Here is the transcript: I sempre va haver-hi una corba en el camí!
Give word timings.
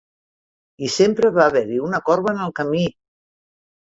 I 0.85 0.87
sempre 0.93 1.29
va 1.35 1.43
haver-hi 1.49 1.77
una 1.87 1.99
corba 2.07 2.33
en 2.37 2.39
el 2.47 2.55
camí! 2.61 2.87